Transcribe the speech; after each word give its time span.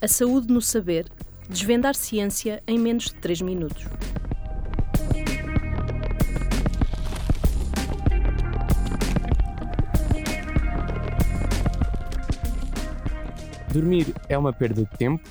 A 0.00 0.06
saúde 0.06 0.52
no 0.52 0.62
saber. 0.62 1.06
Desvendar 1.50 1.96
ciência 1.96 2.62
em 2.68 2.78
menos 2.78 3.06
de 3.06 3.14
3 3.16 3.40
minutos. 3.40 3.84
Dormir 13.72 14.14
é 14.28 14.38
uma 14.38 14.52
perda 14.52 14.84
de 14.84 14.96
tempo? 14.96 15.28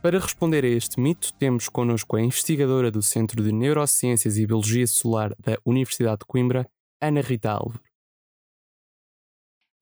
Para 0.00 0.18
responder 0.18 0.64
a 0.64 0.68
este 0.68 0.98
mito, 0.98 1.30
temos 1.34 1.68
connosco 1.68 2.16
a 2.16 2.22
investigadora 2.22 2.90
do 2.90 3.02
Centro 3.02 3.44
de 3.44 3.52
Neurociências 3.52 4.38
e 4.38 4.46
Biologia 4.46 4.86
Solar 4.86 5.34
da 5.38 5.58
Universidade 5.62 6.20
de 6.20 6.24
Coimbra, 6.24 6.66
Ana 7.02 7.20
Rita 7.20 7.50
Álvaro. 7.50 7.89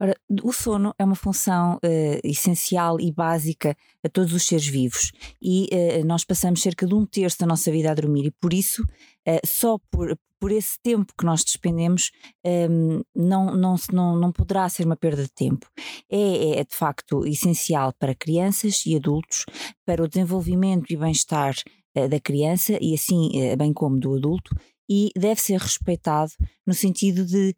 Ora, 0.01 0.15
o 0.43 0.53
sono 0.53 0.95
é 0.97 1.03
uma 1.03 1.15
função 1.15 1.75
uh, 1.75 2.19
essencial 2.23 3.01
e 3.01 3.11
básica 3.11 3.75
a 4.01 4.07
todos 4.07 4.31
os 4.33 4.45
seres 4.45 4.65
vivos 4.65 5.11
e 5.41 5.67
uh, 5.73 6.05
nós 6.05 6.23
passamos 6.23 6.61
cerca 6.61 6.87
de 6.87 6.95
um 6.95 7.05
terço 7.05 7.39
da 7.39 7.45
nossa 7.45 7.69
vida 7.69 7.91
a 7.91 7.93
dormir 7.93 8.27
e 8.27 8.31
por 8.31 8.53
isso, 8.53 8.81
uh, 8.83 9.45
só 9.45 9.77
por, 9.91 10.17
por 10.39 10.53
esse 10.53 10.79
tempo 10.81 11.13
que 11.17 11.25
nós 11.25 11.43
despendemos, 11.43 12.11
um, 12.45 12.49
ehm, 12.49 13.01
não, 13.13 13.53
não, 13.53 13.75
não, 13.91 14.15
não 14.15 14.31
poderá 14.31 14.69
ser 14.69 14.85
uma 14.85 14.95
perda 14.95 15.23
de 15.23 15.33
tempo. 15.33 15.67
É, 16.09 16.59
é 16.59 16.63
de 16.63 16.73
facto 16.73 17.27
essencial 17.27 17.91
para 17.99 18.15
crianças 18.15 18.85
e 18.85 18.95
adultos, 18.95 19.43
para 19.85 20.01
o 20.01 20.07
desenvolvimento 20.07 20.85
e 20.89 20.95
bem-estar 20.95 21.55
da 21.93 22.19
criança 22.21 22.77
e 22.79 22.93
assim, 22.93 23.31
bem 23.57 23.73
como 23.73 23.99
do 23.99 24.15
adulto, 24.15 24.55
e 24.89 25.11
deve 25.13 25.41
ser 25.41 25.59
respeitado 25.59 26.31
no 26.65 26.73
sentido 26.73 27.25
de 27.25 27.53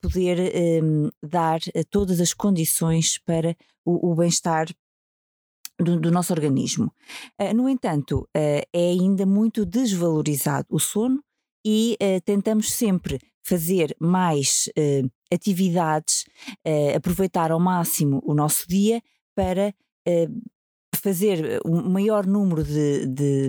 poder 0.00 0.38
um, 0.38 1.04
ehm, 1.04 1.10
dar 1.22 1.60
eh, 1.74 1.84
todas 1.88 2.20
as 2.20 2.34
condições 2.34 3.18
para 3.18 3.56
o, 3.84 4.10
o 4.10 4.14
bem-estar 4.14 4.66
do, 5.78 5.98
do, 5.98 6.10
nosso 6.10 6.32
organismo. 6.32 6.92
Uh, 7.40 7.54
no 7.54 7.68
entanto, 7.68 8.28
é 8.34 8.66
ainda 8.74 9.24
muito 9.24 9.64
desvalorizado 9.64 10.66
o 10.70 10.78
sono 10.78 11.22
e 11.64 11.96
tentamos 12.24 12.72
sempre 12.72 13.18
fazer 13.42 13.94
mais 14.00 14.68
atividades, 15.32 16.24
aproveitar 16.94 17.50
ao 17.50 17.60
máximo 17.60 18.22
o 18.24 18.34
nosso 18.34 18.66
dia 18.66 19.02
para 19.34 19.74
fazer 20.96 21.60
um 21.64 21.88
maior 21.90 22.26
número 22.26 22.62
de, 22.62 23.06
de, 23.06 23.48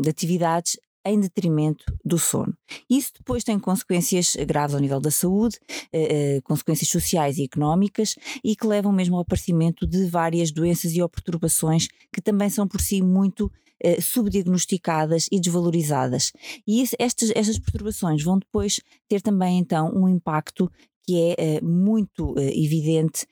de 0.00 0.08
atividades 0.08 0.78
em 1.06 1.20
detrimento 1.20 1.84
do 2.04 2.18
sono. 2.18 2.56
Isso 2.88 3.12
depois 3.18 3.44
tem 3.44 3.58
consequências 3.58 4.36
graves 4.46 4.74
ao 4.74 4.80
nível 4.80 5.00
da 5.00 5.10
saúde, 5.10 5.58
eh, 5.92 6.36
eh, 6.36 6.40
consequências 6.42 6.90
sociais 6.90 7.38
e 7.38 7.44
económicas 7.44 8.16
e 8.42 8.56
que 8.56 8.66
levam 8.66 8.92
mesmo 8.92 9.16
ao 9.16 9.22
aparecimento 9.22 9.86
de 9.86 10.06
várias 10.06 10.50
doenças 10.50 10.92
e 10.92 11.02
ou 11.02 11.08
perturbações 11.08 11.88
que 12.12 12.20
também 12.20 12.50
são 12.50 12.66
por 12.66 12.80
si 12.80 13.02
muito 13.02 13.50
eh, 13.78 14.00
subdiagnosticadas 14.00 15.26
e 15.30 15.38
desvalorizadas. 15.38 16.32
E 16.66 16.82
estas, 16.98 17.30
estas 17.34 17.58
perturbações 17.58 18.22
vão 18.22 18.38
depois 18.38 18.80
ter 19.06 19.20
também 19.20 19.58
então 19.58 19.92
um 19.94 20.08
impacto 20.08 20.70
que 21.04 21.14
é 21.20 21.34
eh, 21.38 21.60
muito 21.60 22.34
eh, 22.38 22.58
evidente 22.58 23.26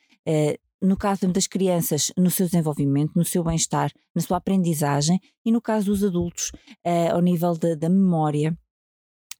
no 0.85 0.97
caso 0.97 1.27
das 1.27 1.47
crianças, 1.47 2.11
no 2.17 2.29
seu 2.29 2.45
desenvolvimento, 2.45 3.13
no 3.15 3.25
seu 3.25 3.43
bem-estar, 3.43 3.91
na 4.13 4.21
sua 4.21 4.37
aprendizagem, 4.37 5.19
e 5.43 5.51
no 5.51 5.61
caso 5.61 5.87
dos 5.87 6.03
adultos, 6.03 6.51
uh, 6.85 7.13
ao 7.13 7.21
nível 7.21 7.53
de, 7.53 7.75
da 7.75 7.89
memória, 7.89 8.57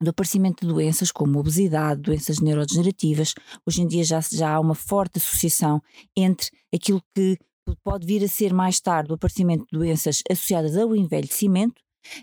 do 0.01 0.09
aparecimento 0.09 0.65
de 0.65 0.73
doenças 0.73 1.11
como 1.11 1.39
obesidade, 1.39 2.01
doenças 2.01 2.39
neurodegenerativas. 2.39 3.33
Hoje 3.65 3.81
em 3.81 3.87
dia 3.87 4.03
já, 4.03 4.19
já 4.19 4.55
há 4.55 4.59
uma 4.59 4.75
forte 4.75 5.17
associação 5.17 5.81
entre 6.15 6.49
aquilo 6.73 7.01
que 7.13 7.37
pode 7.83 8.05
vir 8.05 8.23
a 8.23 8.27
ser 8.27 8.53
mais 8.53 8.79
tarde 8.79 9.11
o 9.11 9.15
aparecimento 9.15 9.65
de 9.71 9.77
doenças 9.77 10.21
associadas 10.29 10.77
ao 10.77 10.95
envelhecimento 10.95 11.81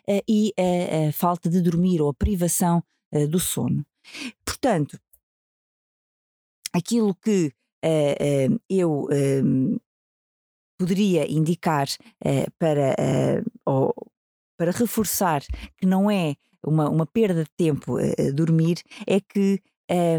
uh, 0.09 0.23
e 0.29 0.53
a, 0.59 1.09
a, 1.09 1.13
falta 1.13 1.49
de 1.49 1.61
dormir 1.61 2.01
ou 2.01 2.11
a 2.11 2.15
privação 2.15 2.83
uh, 3.13 3.27
do 3.27 3.41
sono. 3.41 3.85
Portanto, 4.45 4.99
aquilo 6.73 7.15
que 7.15 7.53
uh, 7.85 8.61
eu 8.69 9.09
um, 9.45 9.79
poderia 10.79 11.31
indicar 11.31 11.87
para, 12.59 12.97
ou, 13.65 13.95
para 14.59 14.73
reforçar 14.73 15.41
que 15.79 15.87
não 15.87 16.11
é 16.11 16.35
uma, 16.65 16.89
uma 16.89 17.07
perda 17.07 17.45
de 17.45 17.51
tempo 17.57 17.99
dormir, 18.35 18.83
é 19.07 19.21
que 19.21 19.61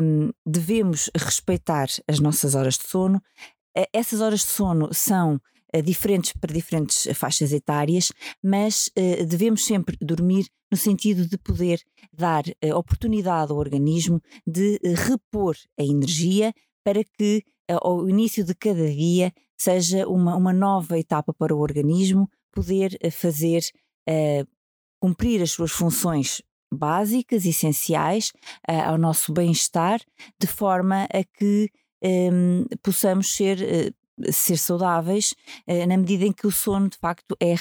um, 0.02 0.32
devemos 0.46 1.10
respeitar 1.14 1.88
as 2.08 2.20
nossas 2.20 2.56
horas 2.56 2.78
de 2.78 2.88
sono. 2.88 3.22
essas 3.92 4.22
horas 4.22 4.40
de 4.40 4.48
sono 4.48 4.94
são 4.94 5.38
diferentes 5.82 6.34
para 6.34 6.54
diferentes 6.54 7.08
faixas 7.18 7.52
etárias, 7.52 8.12
mas 8.44 8.90
uh, 8.98 9.26
devemos 9.26 9.66
sempre 9.66 9.98
dormir 10.02 10.48
no 10.72 10.78
sentido 10.78 11.28
de 11.28 11.38
poder 11.38 11.80
dar 12.12 12.44
uh, 12.48 12.76
oportunidade 12.76 13.52
ao 13.52 13.58
organismo 13.58 14.22
de 14.46 14.80
uh, 14.84 14.94
repor 15.08 15.56
a 15.80 15.84
energia 15.84 16.54
para 16.84 17.04
que 17.04 17.44
ao 17.82 18.10
início 18.10 18.44
de 18.44 18.54
cada 18.56 18.90
dia 18.90 19.34
seja 19.58 20.08
uma, 20.08 20.36
uma 20.36 20.54
nova 20.54 20.98
etapa 20.98 21.34
para 21.34 21.56
o 21.56 21.60
organismo 21.60 22.30
poder 22.52 22.98
eh, 23.02 23.10
fazer 23.10 23.62
uh, 24.10 24.48
cumprir 25.00 25.42
as 25.42 25.52
suas 25.52 25.72
funções 25.72 26.42
básicas, 26.74 27.46
essenciais 27.46 28.32
uh, 28.70 28.90
ao 28.90 28.98
nosso 28.98 29.32
bem-estar, 29.34 30.00
de 30.40 30.48
forma 30.48 31.06
a 31.06 31.24
que 31.38 31.70
um, 32.04 32.66
possamos 32.82 33.34
ser, 33.34 33.58
uh, 33.60 34.32
ser 34.32 34.58
saudáveis, 34.58 35.34
na 35.88 35.98
medida 35.98 36.26
em 36.26 36.32
que 36.32 36.46
o 36.46 36.52
sono 36.52 36.90
de 36.90 36.98
facto 36.98 37.36
é 37.42 37.56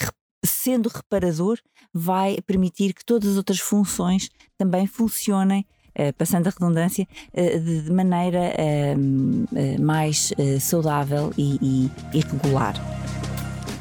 sendo 0.45 0.89
reparador, 0.89 1.59
vai 1.93 2.41
permitir 2.43 2.95
que 2.95 3.05
todas 3.05 3.31
as 3.31 3.37
outras 3.37 3.61
funções 3.61 4.29
também 4.59 4.87
funcionem 4.87 5.61
eh, 5.61 5.82
passando 6.17 6.47
a 6.47 6.51
redundância, 6.51 7.07
eh, 7.33 7.59
de, 7.59 7.93
maneira 7.93 8.55
ehm, 8.59 9.45
eh, 9.55 9.79
mais 9.79 10.33
saudável 10.61 11.33
e, 11.37 11.91
e 12.13 12.19
regular. 12.19 12.75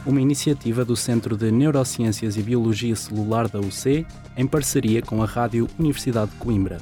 Uma 0.06 0.20
iniciativa 0.20 0.84
do 0.84 0.96
Centro 0.96 1.38
de 1.38 1.52
Neurociências 1.52 2.36
e 2.36 2.42
Biologia 2.42 2.96
Celular 2.96 3.48
da 3.48 3.60
UC, 3.60 4.06
em 4.36 4.48
parceria 4.48 5.02
com 5.02 5.22
a 5.22 5.26
Rádio 5.26 5.68
Universidade 5.78 6.32
de 6.32 6.38
Coimbra. 6.38 6.80